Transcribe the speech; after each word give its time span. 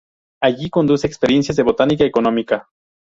Allí 0.41 0.71
conduce 0.71 1.05
experiencias 1.05 1.57
de 1.57 1.61
botánica 1.61 2.03
económica. 2.03 2.67